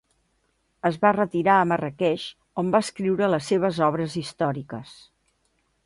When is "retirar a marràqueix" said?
1.17-2.25